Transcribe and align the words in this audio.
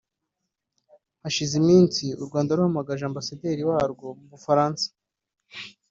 Hashize 1.23 1.53
iminsi 1.61 2.03
u 2.21 2.23
Rwanda 2.27 2.55
ruhamagaje 2.57 3.03
Ambasaderi 3.05 3.61
warwo 3.69 4.07
mu 4.17 4.25
Bufaransa 4.31 4.85